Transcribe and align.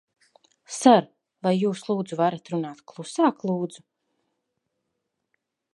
Ser, 0.77 1.03
vai 1.47 1.51
jūs, 1.57 1.83
lūdzu, 1.89 2.19
varat 2.23 2.51
runāt 2.55 2.83
klusāk, 2.93 3.47
lūdzu? 3.51 3.87